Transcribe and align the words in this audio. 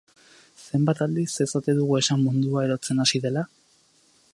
Zenbat 0.61 1.03
aldiz 1.07 1.27
ez 1.45 1.47
ote 1.61 1.77
dugu 1.81 2.01
esan 2.01 2.25
mundua 2.25 2.65
erotzen 2.71 3.05
hasi 3.05 3.27
dela? 3.29 3.47